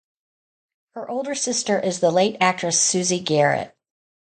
[0.95, 3.77] Her older sister is the late actress Susie Garrett.